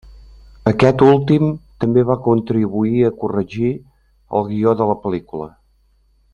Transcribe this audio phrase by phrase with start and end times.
[0.69, 1.45] Aquest últim
[1.83, 3.71] també va contribuir a corregir
[4.41, 5.51] el guió de la pel·lícula.